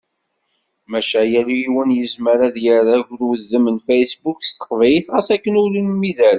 Maca, 0.91 1.21
yal 1.31 1.49
yiwen 1.59 1.89
yezmer 1.97 2.39
ad 2.47 2.51
d-yerr 2.55 2.87
agrudem 2.97 3.65
n 3.75 3.83
Facebook 3.87 4.39
s 4.43 4.49
teqbaylit 4.53 5.07
ɣas 5.13 5.27
akken 5.35 5.59
ur 5.63 5.71
imid 5.81 6.17
ara. 6.27 6.29